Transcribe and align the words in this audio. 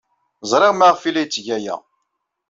Ẓriɣ 0.49 0.71
maɣef 0.75 1.01
ay 1.03 1.11
la 1.13 1.21
yetteg 1.23 1.47
aya. 1.57 1.75